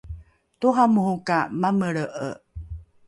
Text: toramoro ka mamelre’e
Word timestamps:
toramoro 0.59 1.15
ka 1.27 1.39
mamelre’e 1.61 2.29